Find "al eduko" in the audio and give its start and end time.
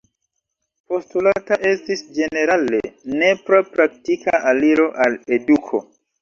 5.07-5.85